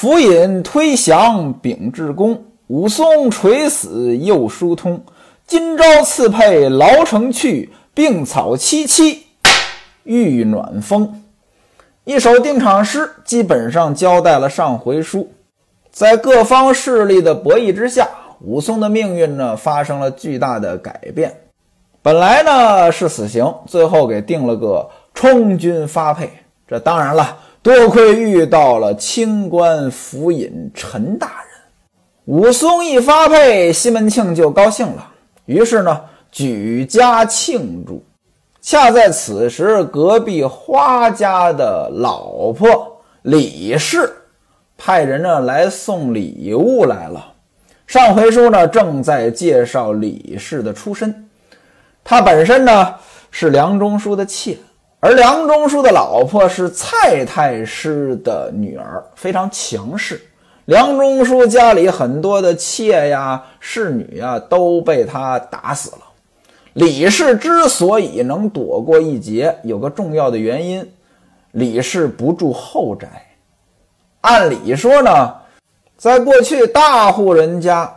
[0.00, 5.02] 府尹推降秉至公，武松垂死又疏通。
[5.44, 9.18] 今朝赐配牢城去，病草萋萋
[10.04, 11.24] 遇暖风。
[12.04, 15.32] 一首定场诗，基本上交代了上回书。
[15.90, 18.06] 在各方势力的博弈之下，
[18.40, 21.34] 武松的命运呢发生了巨大的改变。
[22.02, 26.30] 本来呢是死刑，最后给定了个充军发配。
[26.68, 31.36] 这当然了，多亏遇到了清官府尹陈大人。
[32.24, 35.10] 武松一发配，西门庆就高兴了，
[35.46, 38.02] 于是呢举家庆祝。
[38.60, 44.12] 恰在此时，隔壁花家的老婆李氏
[44.76, 47.32] 派人呢来送礼物来了。
[47.86, 51.28] 上回书呢正在介绍李氏的出身。
[52.04, 52.94] 他本身呢
[53.30, 54.58] 是梁中书的妾，
[55.00, 60.20] 而梁中书的老婆是蔡太师的女儿，非常强势。
[60.64, 65.98] 梁中书家里很多的妾呀、侍女呀都被他打死了。
[66.72, 70.90] 李氏之所以能躲过一劫，有个重要的原因：
[71.52, 73.08] 李氏不住后宅。
[74.22, 75.34] 按理说呢，
[75.96, 77.94] 在过去大户人家。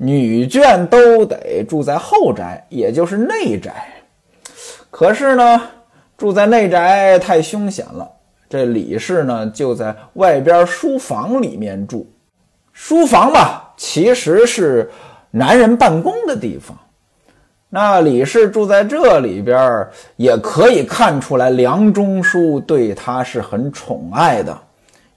[0.00, 4.04] 女眷都得住在后宅，也就是内宅。
[4.92, 5.60] 可是呢，
[6.18, 8.06] 住在内宅太凶险了。
[8.50, 12.06] 这李氏呢，就在外边书房里面住。
[12.72, 14.90] 书房吧，其实是
[15.30, 16.76] 男人办公的地方。
[17.70, 24.58] 那李氏住在这里边，也可以看出来梁中书对他是很宠爱的。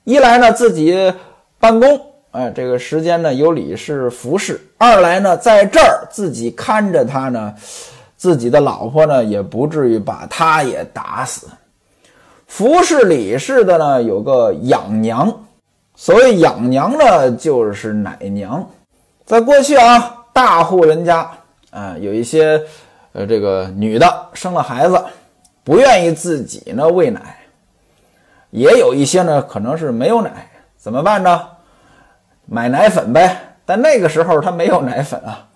[0.04, 1.14] 一来呢，自己
[1.60, 2.00] 办公。
[2.32, 4.60] 哎，这个时间呢有李氏服侍。
[4.78, 7.54] 二来呢，在这儿自己看着他呢，
[8.22, 11.48] 自己的老婆呢也不至于把他也打死。
[12.46, 15.34] 服侍李氏的呢有个养娘，
[15.96, 18.64] 所谓养娘呢就是奶娘。
[19.26, 21.32] 在过去啊，大户人家
[21.72, 22.62] 啊有一些
[23.14, 25.04] 呃这个女的生了孩子，
[25.64, 27.38] 不愿意自己呢喂奶，
[28.52, 31.42] 也有一些呢可能是没有奶，怎么办呢？
[32.46, 35.48] 买奶粉呗，但那个时候他没有奶粉啊，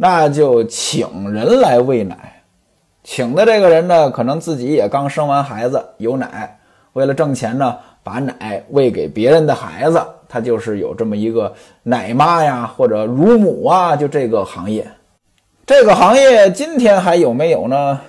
[0.00, 2.42] 那就请人来喂奶。
[3.02, 6.58] 请的这个人呢，可能自己也刚生完孩子，有奶，
[6.92, 14.86] 为了挣钱呢，把奶喂给别人的孩子，他就是有这么一个奶妈呀，或者乳母啊，就这个行业。
[15.66, 18.00] 这个行业今天还有没有呢？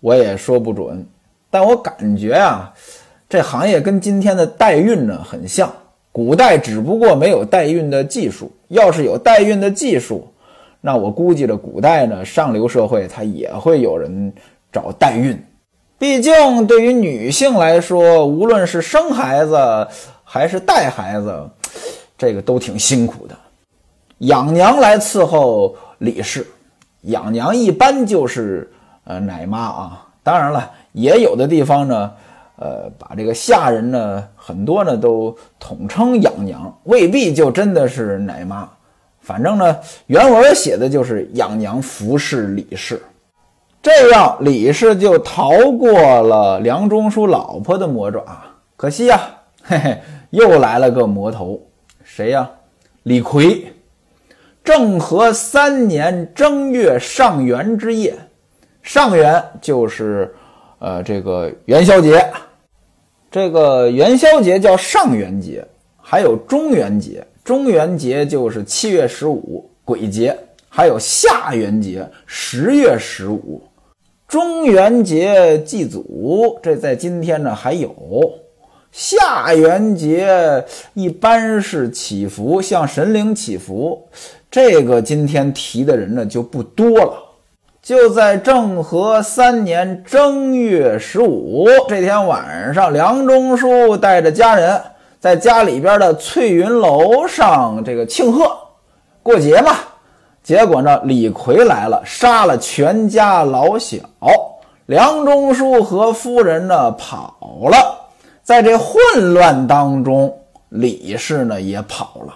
[0.00, 1.06] 我也说不准，
[1.50, 2.72] 但我感觉啊，
[3.28, 5.72] 这行业跟今天的代孕呢很像。
[6.10, 10.26] 古代只不过没有代孕的技术，要是有代孕的技术，
[10.80, 14.32] 那我估计着古代呢上流社会他也会有人
[14.72, 15.38] 找代孕。
[15.98, 19.88] 毕竟对于女性来说，无论是生孩子
[20.24, 21.50] 还是带孩子，
[22.16, 23.36] 这个都挺辛苦的。
[24.18, 26.46] 养娘来伺候李氏，
[27.02, 28.70] 养娘一般就是
[29.04, 30.06] 呃奶妈啊。
[30.22, 32.12] 当然了，也有的地方呢。
[32.60, 38.68] 呃，把这个下人呢，很多呢都统称养娘，未必就真的是奶妈。
[39.28, 42.98] 反正呢，原文写的就是养娘服侍李氏，
[43.82, 48.24] 这样李氏就逃过了梁中书老婆的魔爪。
[48.74, 49.20] 可惜呀，
[49.62, 49.98] 嘿嘿，
[50.30, 51.60] 又来了个魔头，
[52.02, 52.48] 谁呀？
[53.02, 53.70] 李逵。
[54.64, 58.14] 正和三年正月上元之夜，
[58.82, 60.34] 上元就是
[60.78, 62.26] 呃这个元宵节。
[63.30, 65.62] 这个元宵节叫上元节，
[66.00, 67.22] 还有中元节。
[67.48, 70.34] 中元节就是七月十五，鬼节；
[70.68, 73.62] 还有下元节，十月十五。
[74.28, 77.90] 中元节祭祖，这在今天呢还有。
[78.92, 84.06] 下元节一般是祈福，向神灵祈福，
[84.50, 87.14] 这个今天提的人呢就不多了。
[87.82, 94.78] 就在正和三年正月十五这天晚上，梁中书带着家人
[95.20, 98.56] 在家里边的翠云楼上这个庆贺
[99.22, 99.76] 过节嘛。
[100.42, 103.98] 结果呢，李逵来了，杀了全家老小。
[104.86, 107.36] 梁中书和夫人呢跑
[107.70, 108.08] 了，
[108.42, 110.40] 在这混乱当中，
[110.70, 112.32] 李氏呢也跑了。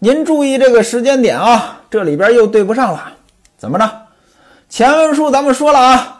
[0.00, 3.12] 您注意这个时间点啊，这里边又对不上了，
[3.56, 3.88] 怎么着？
[4.68, 6.15] 前文书咱们说了啊，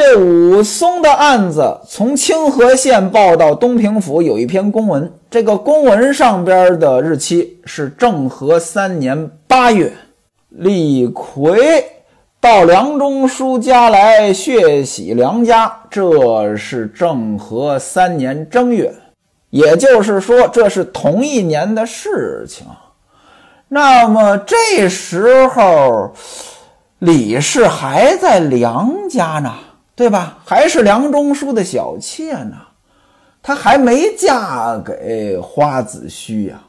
[0.00, 5.12] 这武松的案子从清河县报到东平府，有一篇公文。
[5.28, 9.92] 这个公文上边的日期是正和三年八月，
[10.50, 11.84] 李逵
[12.40, 18.94] 到梁中书家来血洗梁家，这是正和三年正月。
[19.50, 22.64] 也就是说，这是同一年的事情。
[23.66, 26.12] 那么这时候，
[27.00, 29.52] 李氏还在梁家呢，
[29.98, 30.38] 对吧？
[30.44, 32.54] 还是梁中书的小妾呢，
[33.42, 36.62] 她还没嫁给花子虚呀。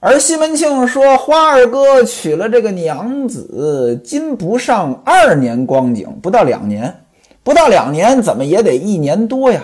[0.00, 6.94] 而西门庆说：“花二哥娶了这个娘子，今不上二年光景，不到两年，
[7.42, 9.62] 不到两年，怎么也得一年多呀。”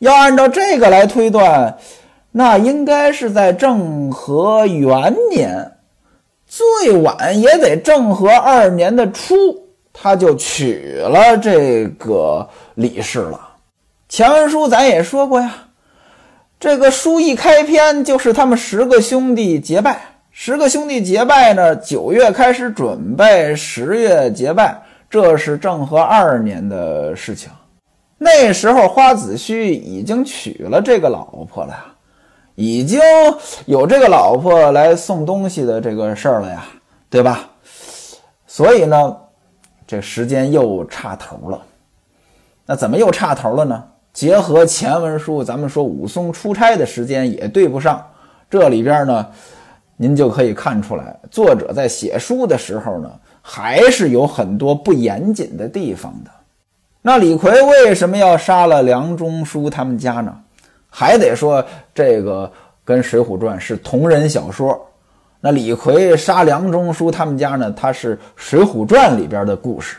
[0.00, 1.78] 要按照这个来推断，
[2.32, 5.76] 那应该是在政和元年，
[6.44, 9.63] 最晚也得政和二年的初，
[9.94, 13.40] 他就娶了这个李氏了。
[14.08, 15.54] 前文书咱也说过呀，
[16.60, 19.98] 这个书一开篇就是他们十个兄弟结拜，
[20.30, 27.50] 十个兄弟结拜呢，九月开始准备，十月结拜，这是政和二年的事情。
[28.18, 31.84] 那时候花子虚已经娶了这个老婆了呀，
[32.54, 33.00] 已经
[33.66, 36.64] 有这个老婆来送东西的这个事儿了呀，
[37.08, 37.48] 对吧？
[38.46, 39.16] 所以呢，
[39.94, 41.62] 这时间又差头了。
[42.66, 43.84] 那怎么又差头了呢？
[44.12, 48.04] 结合前文书，咱们说武松出差的时间也对不上。
[48.50, 49.24] 这里边呢，
[49.96, 53.08] 您就可以看出来，作者在写书的时候呢，
[53.40, 56.30] 还是有很多不严谨的地方的。
[57.00, 60.36] 那李逵为什么要杀了梁中书他们家呢？
[60.90, 61.64] 还得说
[61.94, 62.50] 这个
[62.84, 64.84] 跟《水浒传》是同人小说。
[65.46, 67.70] 那李逵杀梁中书他们家呢？
[67.72, 69.98] 他是《水浒传》里边的故事。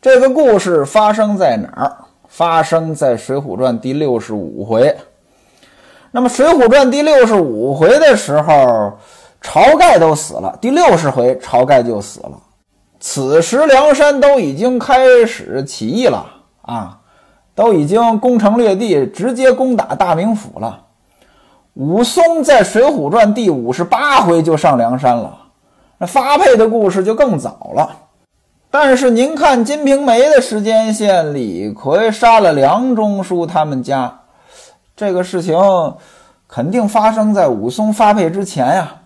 [0.00, 1.94] 这个故事发生在哪儿？
[2.28, 4.96] 发生在《水浒传》第六十五回。
[6.10, 8.96] 那么《水浒传》第六十五回的时候，
[9.42, 10.56] 晁盖都死了。
[10.62, 12.32] 第六十回，晁盖就死了。
[12.98, 16.24] 此时梁山都已经开始起义了
[16.62, 16.98] 啊，
[17.54, 20.86] 都已经攻城略地，直接攻打大名府了。
[21.74, 25.38] 武松在《水浒传》第五十八回就上梁山了，
[25.98, 27.88] 那发配的故事就更早了。
[28.70, 34.20] 但是您看《金瓶梅》的时间线，李逵杀了梁中书他们家，
[34.96, 35.56] 这个事情
[36.48, 38.96] 肯定发生在武松发配之前呀。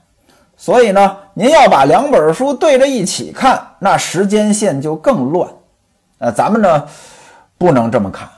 [0.56, 5.48] 所以呢，您要把两本书对着一起看，那时间线就更乱。
[6.18, 6.84] 呃，咱们呢
[7.58, 8.28] 不能这么看，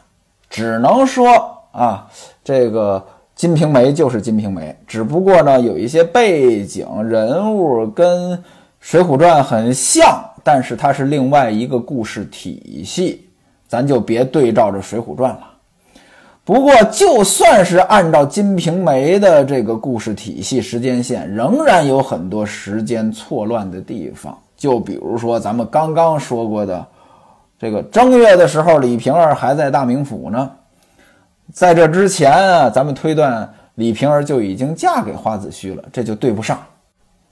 [0.48, 2.06] 只能说啊，
[2.42, 2.98] 这个
[3.36, 8.32] 《金瓶梅》就是《金瓶梅》，只不过呢有一些背景人物跟
[8.80, 13.28] 《水浒传》很像，但是它是另外一个故事体系，
[13.68, 15.40] 咱就别对照着《水浒传》了。
[16.44, 24.34] 不过，就算是按照《金瓶梅》的这个故事体系、时间线，仍然有很多时间错乱的地方。
[24.56, 26.86] 就比如说咱们刚刚说过的，
[27.58, 30.50] 这个正月的时候，李瓶儿还在大名府呢。
[31.52, 36.58] 在这之前啊，咱们推断李瓶儿就已经嫁给花子虚了，这就对不上。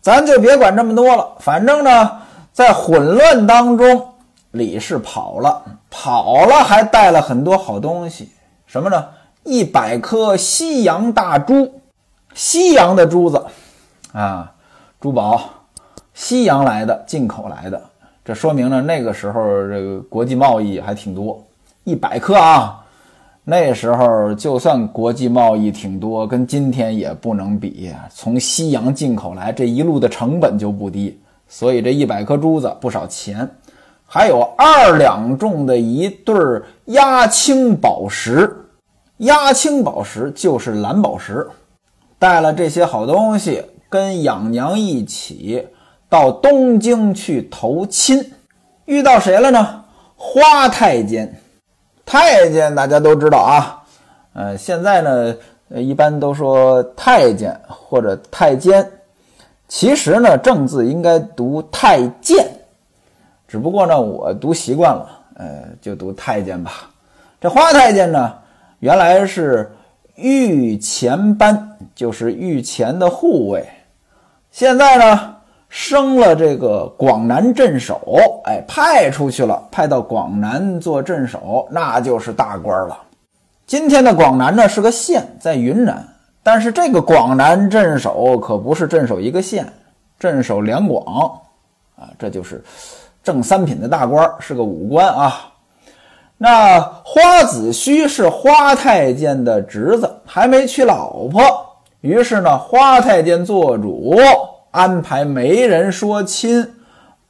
[0.00, 2.10] 咱就别管这么多了，反正呢，
[2.52, 4.06] 在混乱当中，
[4.52, 8.30] 李氏跑了，跑了还带了很多好东西。
[8.66, 9.04] 什么呢？
[9.44, 11.80] 一百颗西洋大珠，
[12.34, 13.44] 西洋的珠子
[14.12, 14.52] 啊，
[15.00, 15.40] 珠宝，
[16.12, 17.80] 西洋来的，进口来的。
[18.24, 21.42] 这说明呢，那个时候这个国际贸易还挺多。
[21.84, 22.83] 一百颗啊，
[23.46, 27.92] 那时候就算国际贸易挺多，跟今天也不能比。
[28.10, 33.46] 从西洋进口来，这一路的成本就不低，所以这一百颗珠子不少钱。
[34.06, 38.50] 还有二两重的一对儿压青宝石。
[39.18, 41.46] 压青宝石就是蓝宝石，
[42.18, 45.66] 带了这些好东西，跟养娘一起
[46.08, 48.32] 到东京去投亲，
[48.86, 49.84] 遇到谁了呢？
[50.16, 51.38] 花太监。
[52.06, 53.82] 太监大家都知道啊，
[54.34, 55.34] 呃，现在呢，
[55.68, 58.88] 一般都说太监或者太监，
[59.68, 62.46] 其实呢，正字应该读太监，
[63.48, 66.90] 只不过呢，我读习惯了，呃，就读太监吧。
[67.40, 68.34] 这花太监呢？
[68.80, 69.70] 原来是
[70.16, 73.66] 御前班，就是御前的护卫。
[74.50, 75.33] 现在呢，
[75.74, 78.00] 升了这个广南镇守，
[78.44, 82.96] 哎，派出去了，派到广南做镇守，那就是大官了。
[83.66, 86.06] 今天的广南呢是个县，在云南，
[86.44, 89.66] 但是这个广南镇守可不是镇守一个县，
[90.16, 91.40] 镇守两广
[91.96, 92.62] 啊，这就是
[93.24, 95.50] 正三品的大官，是个武官啊。
[96.38, 101.42] 那花子虚是花太监的侄子，还没娶老婆。
[102.00, 104.14] 于是呢，花太监做主
[104.74, 106.74] 安排媒人说亲，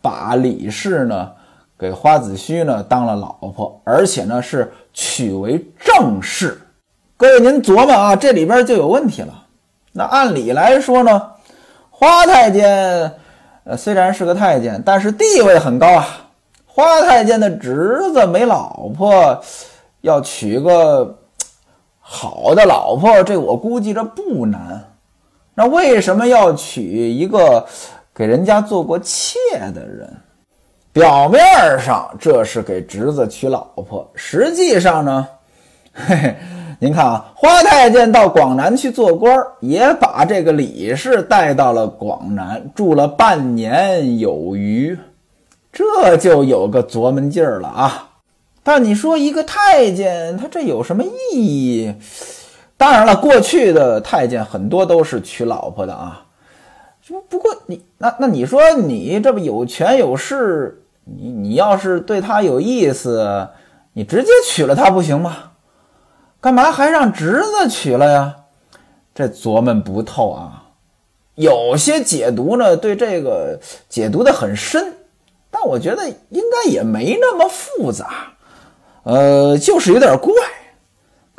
[0.00, 1.32] 把李氏呢
[1.78, 6.58] 给花子虚呢当了老婆，而且呢是娶为正室。
[7.18, 9.44] 各位您琢磨啊，这里边就有问题了。
[9.92, 11.32] 那按理来说呢，
[11.90, 13.12] 花太监
[13.64, 16.06] 呃虽然是个太监，但是地位很高啊。
[16.64, 19.38] 花太监的侄子没老婆，
[20.00, 21.18] 要娶个
[22.00, 24.93] 好的老婆，这我估计这不难。
[25.54, 27.64] 那为什么要娶一个
[28.14, 29.38] 给人家做过妾
[29.74, 30.12] 的人？
[30.92, 31.42] 表面
[31.80, 35.26] 上这是给侄子娶老婆，实际上呢，
[35.92, 36.36] 嘿嘿，
[36.78, 44.96] 您看啊，花太监到广南去做官，也把这个李氏带到了广南，住了半年有余。
[45.72, 48.10] 这就有个琢磨劲儿了啊！
[48.62, 51.94] 但你说一个太监，他这有什么意义？
[52.76, 56.26] 当然了，过去的太监很多都是娶老婆的啊。
[57.06, 63.48] 不不过你那那你说你这不有权有势，你你要是对他有意思，
[63.92, 65.50] 你直接娶了他不行吗？
[66.40, 68.36] 干嘛还让侄子娶了呀？
[69.14, 70.64] 这琢磨不透啊！
[71.36, 74.94] 有些解读呢，对这个解读的很深。
[75.50, 78.32] 但我觉得应该也没那么复杂，
[79.04, 80.32] 呃，就是有点怪，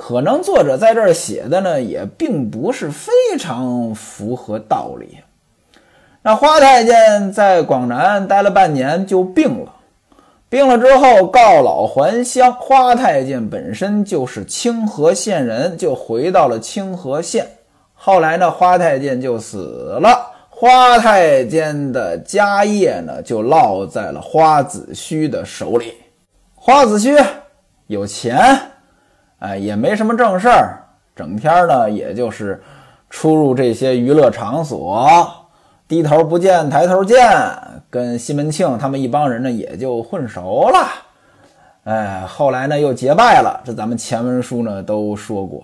[0.07, 5.17] 可能作者在这儿写的呢，也并不是非常符合道理。
[6.21, 9.74] 那花太监在广南待了半年就病了，
[10.47, 12.53] 病了之后告老还乡。
[12.53, 17.47] 花太监本身就是清河县人，就回到了清河县。
[17.95, 20.31] 后来呢，花太监就死了。
[20.51, 25.95] 花太监的家业呢，就落在了花子虚的手里。
[26.53, 27.17] 花子虚
[27.88, 28.55] 有钱，
[29.45, 30.79] 哎，也没什么正事儿，
[31.15, 32.63] 整天呢，也就是
[33.11, 35.07] 出入这些娱乐场所，
[35.87, 37.19] 低头不见抬头见，
[37.91, 40.87] 跟西门庆他们一帮人呢，也就混熟了。
[41.83, 43.61] 哎，后来呢，又结拜了。
[43.63, 45.63] 这咱们前文书呢都说过，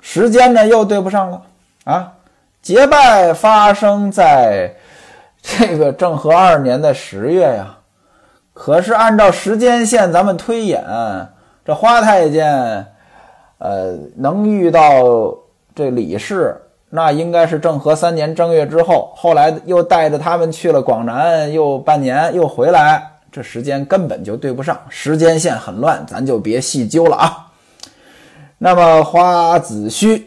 [0.00, 1.42] 时间呢又对不上了
[1.84, 2.14] 啊。
[2.62, 4.74] 结拜发生在
[5.42, 7.76] 这个正和二年的十月呀，
[8.54, 10.82] 可是按照时间线，咱们推演，
[11.66, 12.86] 这花太监，
[13.60, 15.34] 呃，能遇到
[15.74, 16.56] 这李氏，
[16.88, 19.12] 那应该是正和三年正月之后。
[19.14, 27.46] 后来又带着他们去了广南，又半年又回来，这时间根本就对不上，时间线很乱，咱就别细究了啊。
[28.56, 30.26] 那么花子虚。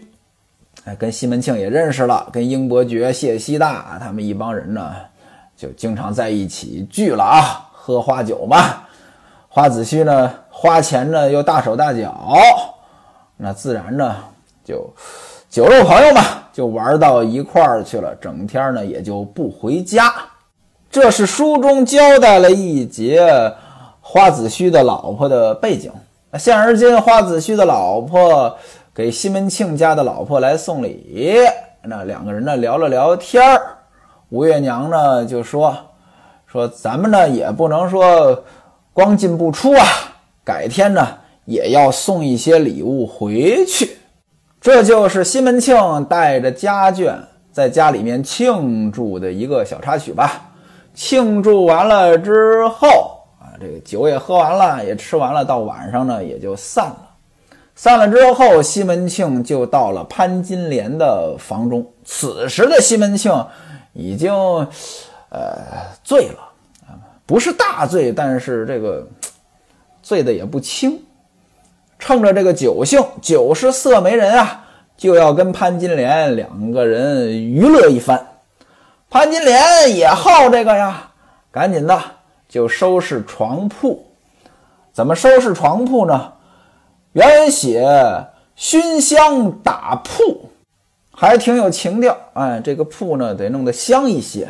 [0.86, 4.94] 哎，跟西门庆也认识了，跟英伯爵、谢希大他们一帮人呢，
[5.58, 8.84] 就经常在一起聚了啊，喝花酒嘛。
[9.48, 12.14] 花子虚呢，花钱呢又大手大脚，
[13.38, 14.16] 那自然呢
[14.64, 14.90] 就
[15.50, 16.22] 酒肉朋友嘛，
[16.52, 20.14] 就玩到一块儿去了，整天呢也就不回家。
[20.90, 23.22] 这是书中交代了一节
[24.02, 25.92] 花子虚的老婆的背景。
[26.40, 28.58] 现而今，花子虚的老婆。
[28.96, 31.36] 给西门庆家的老婆来送礼，
[31.82, 33.60] 那两个人呢聊了聊天儿。
[34.30, 35.76] 吴月娘呢就说
[36.46, 38.44] ：“说咱们呢也不能说
[38.94, 39.84] 光进不出啊，
[40.46, 41.08] 改天呢
[41.46, 43.98] 也要送一些礼物回去。”
[44.62, 47.14] 这就是西门庆带着家眷
[47.52, 50.52] 在家里面庆祝的一个小插曲吧。
[50.94, 52.88] 庆祝完了之后
[53.42, 57.10] 啊，这个酒也喝完了，也吃完了，到晚上呢也就散了。
[57.76, 61.86] 散了之后，西门庆就到了潘金莲的房中。
[62.06, 63.34] 此时的西门庆
[63.94, 64.32] 已经，
[65.30, 65.66] 呃，
[66.04, 66.40] 醉了
[66.88, 66.94] 啊，
[67.26, 69.06] 不是大醉，但是这个
[70.02, 70.98] 醉的也不轻。
[72.06, 74.66] 趁着这个酒兴，酒是色媒人啊，
[74.98, 78.28] 就要跟潘金莲两个人娱乐一番。
[79.10, 81.12] 潘金莲也好这个呀，
[81.50, 81.98] 赶紧的
[82.50, 84.06] 就收拾床铺。
[84.92, 86.34] 怎么收拾床铺呢？
[87.14, 87.88] 原写
[88.54, 90.50] 熏香打铺，
[91.16, 92.18] 还挺有情调。
[92.34, 94.50] 哎，这个铺呢得弄得香一些。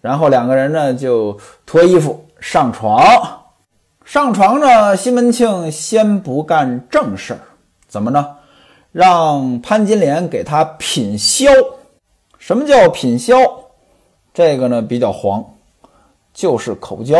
[0.00, 3.41] 然后两个人呢就脱衣服上床。
[4.04, 7.40] 上床呢，西门庆先不干正事儿，
[7.86, 8.36] 怎么呢？
[8.90, 11.48] 让潘金莲给他品箫。
[12.38, 13.50] 什么叫品箫？
[14.34, 15.44] 这个呢比较黄，
[16.34, 17.16] 就是口交。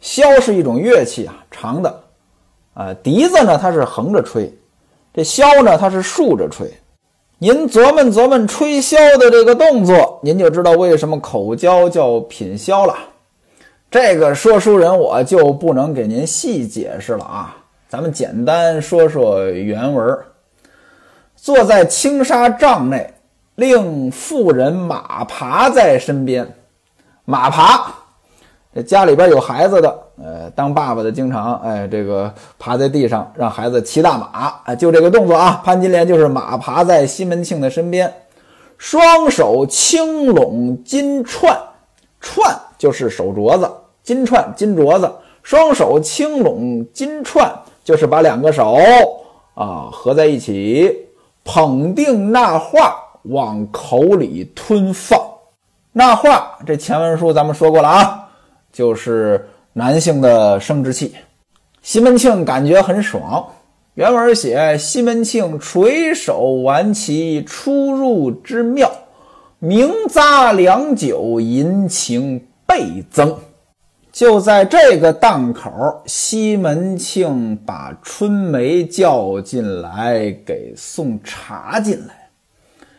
[0.00, 2.02] 箫是一种乐器啊，长的。
[2.74, 4.50] 啊，笛子呢，它是横着吹；
[5.12, 6.72] 这箫呢，它是竖着吹。
[7.38, 12.96] 您琢磨琢磨吹箫的这个动作，您就知道为什么口交叫品箫了。
[13.90, 17.56] 这个说书人我就不能给您细解释了啊，
[17.88, 20.18] 咱们简单说说原文。
[21.34, 23.14] 坐在青纱帐内，
[23.54, 26.46] 令妇人马爬在身边。
[27.24, 27.90] 马爬，
[28.74, 29.98] 这家里边有孩子的。
[30.22, 35.62] 呃，当爸爸的经常哎，这个爬在地上让孩子骑大马，哎，就这个动作啊。
[35.64, 38.12] 潘金莲就是马爬在西门庆的身边，
[38.76, 41.56] 双手轻拢金串，
[42.20, 43.68] 串就是手镯子，
[44.02, 47.52] 金串金镯子，双手轻拢金串
[47.84, 48.78] 就是把两个手
[49.54, 50.96] 啊合在一起，
[51.44, 55.20] 捧定那画往口里吞放。
[55.92, 58.28] 那画这前文书咱们说过了啊，
[58.72, 59.48] 就是。
[59.74, 61.14] 男性的生殖器，
[61.82, 63.46] 西门庆感觉很爽。
[63.94, 68.90] 原文写：西门庆垂手玩其出入之妙，
[69.60, 73.36] 名咂良久，淫情倍增。
[74.12, 75.72] 就在这个档口，
[76.06, 82.28] 西门庆把春梅叫进来，给送茶进来。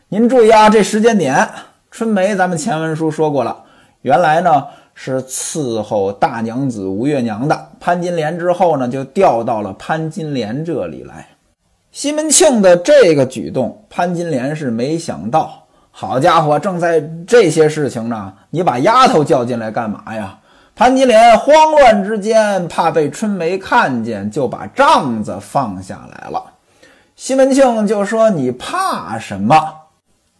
[0.09, 1.47] 您注意啊，这时间点，
[1.89, 3.63] 春梅咱们前文书说过了，
[4.01, 4.65] 原来呢。
[5.01, 11.25] 是伺候大娘子吴月娘的潘金莲之后呢，就调到了潘金莲这里来。
[11.89, 15.67] 西门庆的这个举动，潘金莲是没想到。
[16.01, 20.38] 好家伙，正在这些事情呢，你把丫头叫进来干嘛呀？
[20.74, 26.41] 潘金莲慌乱之间，怕被春梅看见，就把帐子放下来了。
[27.18, 29.53] 西门庆就说：“你怕什么？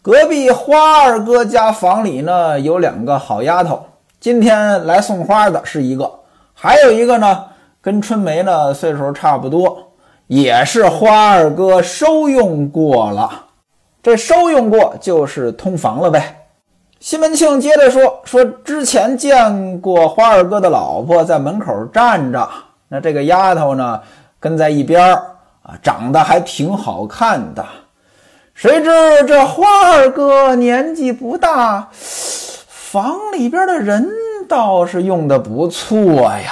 [0.02, 3.86] 隔壁花二哥家房里呢，有两个好丫头。”
[4.18, 6.10] 今天来送花的是一个，
[6.54, 7.44] 还有一个呢，
[7.82, 9.92] 跟春梅呢岁数差不多，
[10.28, 13.48] 也是花二哥收用过了。
[14.02, 16.48] 这收用过就是通房了呗。
[17.00, 22.50] 西门庆接着说：“说之前见过花二哥的老婆在门口站着，
[22.88, 24.02] 那这个丫头呢
[24.40, 25.14] 跟在一边
[25.62, 27.66] 啊，长得还挺好看的。
[28.54, 28.90] 谁知
[29.28, 31.90] 这花二哥年纪不大。”
[32.90, 34.10] 房里边的人
[34.48, 36.52] 倒是用的不错呀，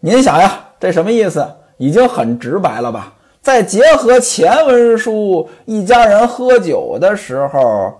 [0.00, 1.46] 您想呀，这什么意思？
[1.78, 3.12] 已经很直白了吧？
[3.42, 7.92] 再结合前文书，一家人喝酒的时候，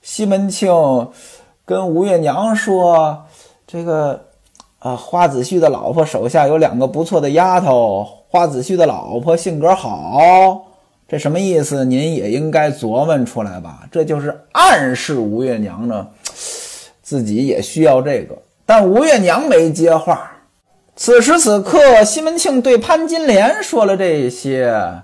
[0.00, 0.72] 西门庆
[1.66, 3.24] 跟吴月娘说
[3.66, 4.24] ：“这个
[4.78, 10.62] 啊，花子虚的老婆手下有两个不错的丫头，花子虚的老婆性格好，
[11.08, 11.84] 这什么意思？
[11.84, 13.80] 您也应该琢磨出来吧？
[13.90, 16.06] 这就是暗示吴月娘呢。”
[17.02, 20.30] 自己也需要这个，但吴月娘没接话。
[20.96, 25.02] 此时此刻，西门庆对潘金莲说了这些，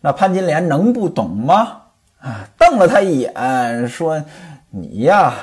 [0.00, 1.82] 那潘金莲能不懂吗？
[2.20, 4.22] 啊，瞪了他一眼，说
[4.70, 5.34] ：“你呀，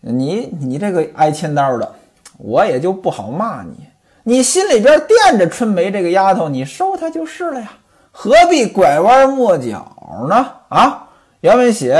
[0.00, 1.92] 你你这个挨千刀的，
[2.38, 3.88] 我也就不好骂你。
[4.22, 7.72] 你心里边惦着春梅这个丫头，你收她就是了呀，
[8.12, 10.46] 何必拐弯抹角呢？
[10.68, 11.08] 啊，
[11.40, 11.96] 原文写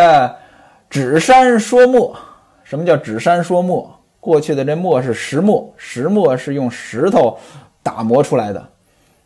[0.89, 2.17] 指山说墨。”
[2.63, 4.02] 什么叫指山说墨？
[4.23, 7.37] 过去的这墨是石墨，石墨是用石头
[7.83, 8.65] 打磨出来的。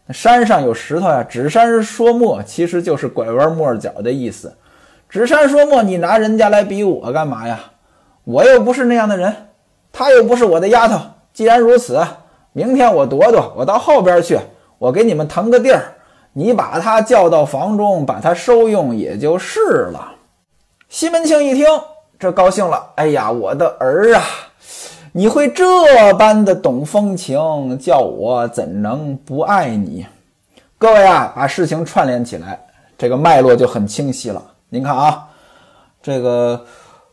[0.09, 4.57] 山上有石头呀，指山说墨其实就是拐弯抹角的意思。
[5.11, 7.61] 指山说墨，你拿人家来比我干嘛呀？
[8.25, 9.51] 我又不是那样的人，
[9.93, 10.99] 她又不是我的丫头。
[11.35, 12.03] 既然如此，
[12.55, 14.39] 明天我躲躲，我到后边去，
[14.79, 15.93] 我给你们腾个地儿，
[16.33, 19.61] 你把她叫到房中，把她收用也就是
[19.93, 20.15] 了。
[20.89, 21.67] 西门庆一听。
[22.19, 24.23] 这高兴了，哎呀，我的儿啊，
[25.19, 27.39] 你会这般的懂风情，
[27.79, 30.05] 叫我怎能不爱你？
[30.77, 32.61] 各位啊，把事情串联起来，
[32.99, 34.45] 这个脉络就很清晰了。
[34.69, 35.27] 您看啊，
[36.03, 36.63] 这个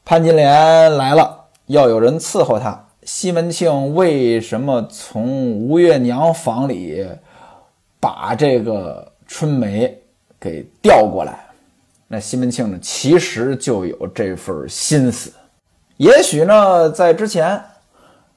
[0.04, 2.78] 潘金莲来了，要有人伺候她。
[3.04, 7.08] 西门庆为什么从吴月娘房里
[8.02, 9.98] 把这个春梅
[10.42, 11.40] 给调过来？
[12.10, 15.32] 那西门庆呢，其实就有这份心思。
[15.96, 17.58] 也许呢，在之前，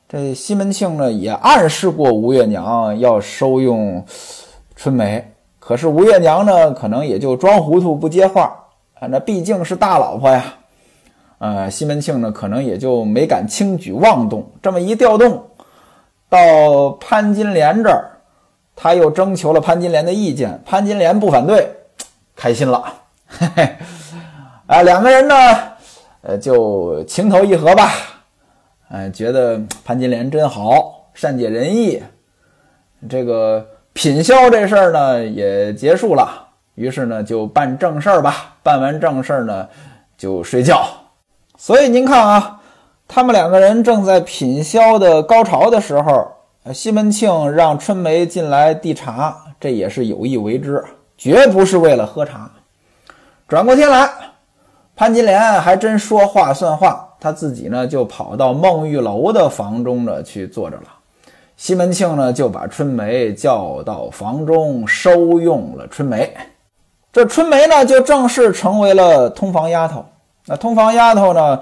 [0.09, 4.05] 这西门庆呢也暗示过吴月娘要收用
[4.77, 5.33] 春梅。
[5.59, 8.57] 可是吴月娘呢，可能也就装糊涂不接话
[8.95, 9.09] 啊。
[9.09, 10.45] 那毕竟是大老婆呀。
[11.39, 14.49] 呃，西门庆呢，可能也就没敢轻举妄动。
[14.63, 15.45] 这么一调动，
[16.29, 18.11] 到潘金莲这儿，
[18.77, 20.63] 他又征求了潘金莲的意见。
[20.65, 21.69] 潘金莲不反对，
[22.37, 22.85] 开心了。
[23.27, 23.77] 嘿嘿，
[24.67, 25.35] 啊，两个人呢，
[26.23, 27.91] 呃，就情投意合吧，
[28.89, 32.03] 哎，觉得潘金莲真好，善解人意，
[33.09, 39.69] 这个品销这事儿呢也结束了，于是呢就办正事儿吧，办完正事儿呢
[40.17, 40.87] 就睡觉。
[41.59, 42.61] 所以您看啊，
[43.09, 46.31] 他们两个人正在品销的高潮的时候，
[46.73, 50.85] 西门庆让春梅进来递茶，这也是有意为之，
[51.19, 52.51] 绝不是为了喝茶。
[53.49, 54.09] 转过天来，
[54.95, 60.85] 潘金莲还真说话算话，他自己呢就跑到孟玉楼的房中呢去坐着了。
[61.57, 66.31] 西门庆呢就把春梅叫到房中收用了春梅。
[67.13, 70.05] 这春梅呢就正式成为了通房丫头。
[70.45, 71.61] 那通房丫头呢，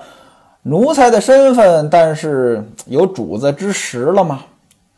[0.62, 4.40] 奴才的身份，但是有主子之实了嘛。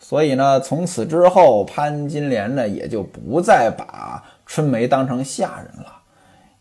[0.01, 5.93] 所以呢，从此之后，潘金莲呢也就不再把春梅当成下人了，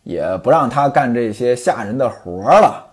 [0.02, 2.84] 也不让她干这些下人的活了。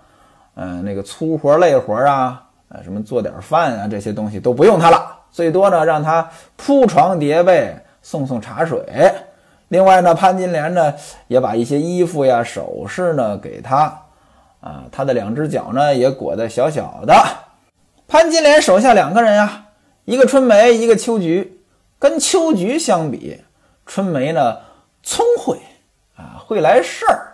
[0.56, 5.16] 嗯，那个粗活累活啊，呃，什么做点饭啊，这些东西都不用她了。
[5.32, 8.84] 最多呢，让她铺床叠被，送送茶水。
[9.70, 10.94] 另外呢，潘金莲呢
[11.28, 14.00] 也把一些衣服呀、首饰呢给她，
[14.62, 17.16] 啊，她的两只脚呢也裹得小小的。
[18.08, 19.66] 潘金莲手下两个人呀，
[20.06, 21.60] 一个春梅，一个秋菊。
[21.98, 23.42] 跟秋菊相比，
[23.86, 24.58] 春梅呢
[25.02, 25.58] 聪慧
[26.18, 27.33] 啊，会来事儿。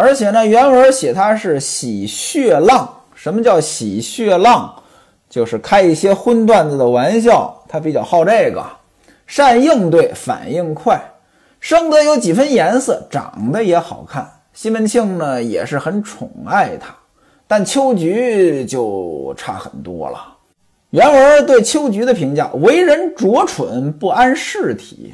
[0.00, 2.88] 而且呢，原文写他是喜血浪。
[3.16, 4.72] 什么叫喜血浪？
[5.28, 7.52] 就是开一些荤段子的玩笑。
[7.68, 8.64] 他比较好这个，
[9.26, 11.02] 善应对，反应快，
[11.58, 14.30] 生得有几分颜色，长得也好看。
[14.54, 16.94] 西门庆呢也是很宠爱他，
[17.48, 20.36] 但秋菊就差很多了。
[20.90, 25.12] 原文对秋菊的评价：为人拙蠢，不谙事体。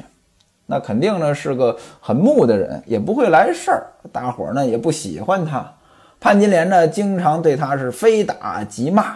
[0.65, 5.71] 那肯定呢是个很木的人，也不会来事儿，大伙儿呢也不喜欢他。
[6.19, 9.15] 潘金莲呢经常对他是非打即骂。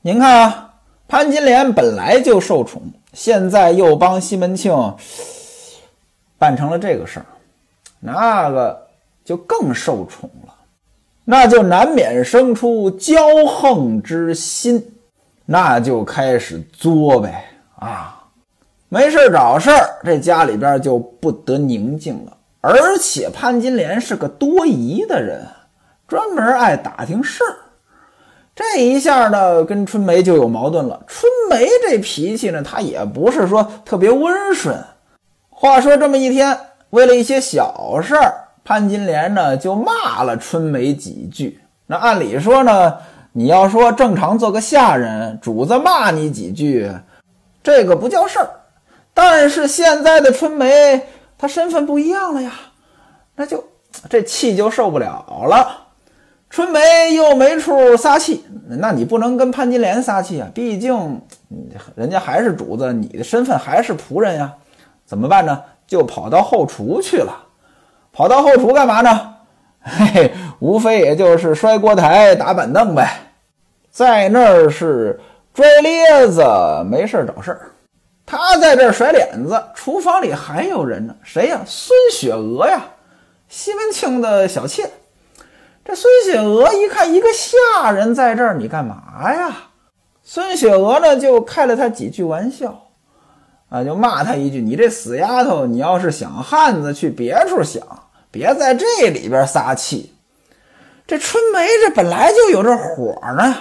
[0.00, 0.74] 您看啊，
[1.06, 2.82] 潘金莲本来就受宠，
[3.12, 4.72] 现在又帮西门庆
[6.36, 7.26] 办成了这个事儿，
[8.00, 8.86] 那个
[9.24, 10.54] 就更受宠了，
[11.24, 14.84] 那就难免生出骄横之心，
[15.44, 17.44] 那就开始作呗
[17.76, 18.17] 啊。
[18.90, 22.32] 没事找事儿，这家里边就不得宁静了。
[22.60, 25.46] 而且潘金莲是个多疑的人，
[26.06, 27.54] 专门爱打听事儿。
[28.54, 31.00] 这一下呢，跟春梅就有矛盾了。
[31.06, 34.76] 春梅这脾气呢，她也不是说特别温顺。
[35.50, 36.58] 话说这么一天，
[36.90, 41.60] 为了一些小事儿，潘金莲呢就骂了春梅几句。
[41.86, 42.96] 那按理说呢，
[43.32, 46.90] 你要说正常做个下人，主子骂你几句，
[47.62, 48.50] 这个不叫事儿。
[49.20, 52.52] 但是现在的春梅，她身份不一样了呀，
[53.34, 53.64] 那就
[54.08, 55.88] 这气就受不了了。
[56.48, 61.20] 春梅又没处撒气，那你不能跟潘金莲撒气啊，毕竟
[61.96, 64.54] 人家还是主子，你的身份还是仆人呀。
[65.04, 65.64] 怎么办呢？
[65.84, 67.36] 就跑到后厨去了。
[68.12, 69.34] 跑到后厨干嘛呢？
[69.80, 73.10] 嘿嘿，无非也就是摔锅台、打板凳呗，
[73.90, 75.18] 在那儿是
[75.52, 76.44] 拽咧子，
[76.88, 77.72] 没事找事儿。
[78.30, 81.16] 他在这儿甩脸子，厨房里还有人呢。
[81.22, 81.62] 谁呀？
[81.64, 82.84] 孙雪娥呀，
[83.48, 84.90] 西门庆的小妾。
[85.82, 89.70] 这孙雪娥一看一个下人在这儿，你干嘛呀？
[90.22, 92.88] 孙雪娥呢，就开了他几句玩笑，
[93.70, 97.82] 啊，就骂他一句：“你这死丫头，你要是想汉子，去别处想，
[98.30, 100.14] 别在这里边撒气。”
[101.08, 103.56] 这春梅这本来就有这火呢，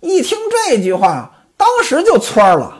[0.00, 2.77] 一听这句话，当时就蹿了。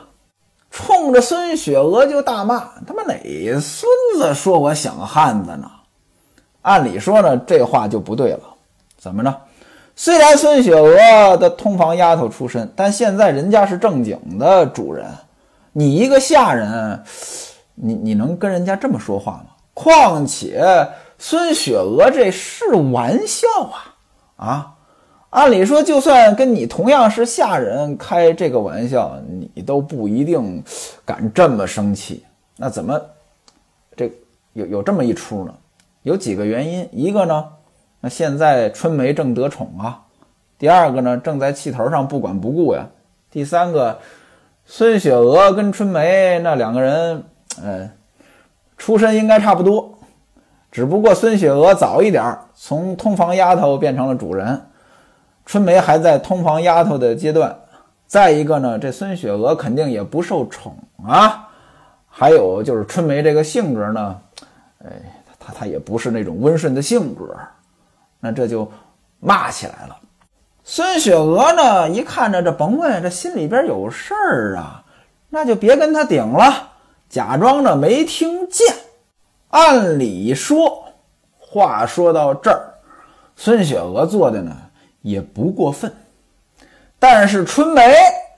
[0.71, 3.13] 冲着孙雪娥就大骂：“他妈哪
[3.59, 5.69] 孙子说我想汉子呢？”
[6.61, 8.41] 按理说呢，这话就不对了。
[8.97, 9.33] 怎么着？
[9.95, 15.07] 虽然孙雪娥的通房丫头出身，但现在人家是正经的主人，
[15.73, 17.03] 你一个下人，
[17.75, 19.45] 你你能跟人家这么说话吗？
[19.73, 23.95] 况且孙雪娥这是玩笑啊
[24.35, 24.73] 啊！
[25.31, 29.15] 按理说，就算跟你同样是下人开这个玩笑，
[29.53, 30.63] 你都不一定
[31.05, 32.25] 敢这么生气。
[32.57, 32.99] 那怎么
[33.95, 34.11] 这
[34.53, 35.53] 有有这么一出呢？
[36.01, 36.89] 有几个原因。
[36.91, 37.45] 一个呢，
[38.01, 40.01] 那现在春梅正得宠啊；
[40.57, 42.89] 第二个呢，正在气头上不管不顾呀；
[43.29, 43.99] 第三个，
[44.65, 47.23] 孙雪娥跟春梅那两个人，
[47.63, 47.91] 呃，
[48.77, 49.99] 出身应该差不多，
[50.71, 54.59] 只不过孙雪娥早一点从通房丫头变成了主人。
[55.49, 57.59] 春梅还在通房丫头的阶段，
[58.05, 61.49] 再一个呢，这孙雪娥肯定也不受宠啊。
[62.07, 64.21] 还有就是春梅这个性格呢，
[64.85, 64.91] 哎，
[65.39, 67.35] 她她也不是那种温顺的性格，
[68.19, 68.71] 那这就
[69.19, 69.97] 骂起来了。
[70.63, 74.83] 孙雪娥呢，一看着这甭问，这心里边有事儿啊，
[75.29, 76.73] 那就别跟他顶了，
[77.09, 78.67] 假装着没听见。
[79.47, 80.83] 按理说，
[81.39, 82.75] 话说到这儿，
[83.35, 84.55] 孙雪娥做的呢。
[85.01, 85.93] 也不过分，
[86.99, 87.81] 但是春梅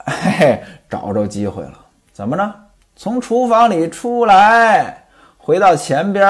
[0.06, 1.74] 嘿嘿找着机会了，
[2.12, 2.54] 怎么呢？
[2.94, 5.04] 从厨房里出来，
[5.38, 6.24] 回到前边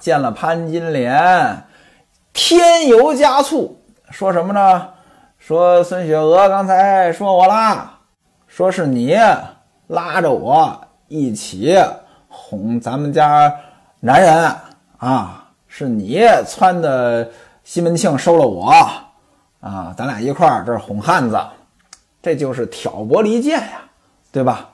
[0.00, 1.62] 见了潘金莲，
[2.32, 3.78] 添油加醋，
[4.10, 4.88] 说什么呢？
[5.38, 7.98] 说孙雪娥刚才说我啦，
[8.48, 9.16] 说是你
[9.86, 11.76] 拉着我一起
[12.28, 13.54] 哄咱们家
[14.00, 14.52] 男人
[14.98, 17.30] 啊，是你撺的
[17.62, 18.74] 西门庆收了我。
[19.60, 21.38] 啊，咱俩一块儿这是哄汉子，
[22.22, 23.90] 这就是挑拨离间呀，
[24.30, 24.70] 对吧？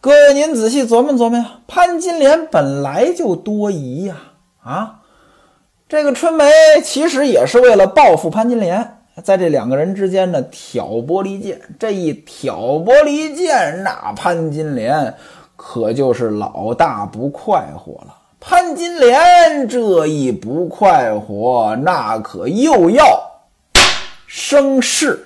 [0.00, 4.16] 各位您仔细琢磨琢磨呀，潘金莲本来就多疑呀，
[4.62, 5.00] 啊，
[5.88, 6.44] 这个春梅
[6.82, 8.98] 其实也是为了报复潘金莲。
[9.22, 15.14] 在这两个人之间呢，挑拨离间，这一挑拨离间，那潘金莲
[15.54, 18.16] 可就是老大不快活了。
[18.40, 23.04] 潘金莲这一不快活，那可又要
[24.36, 25.24] 生事。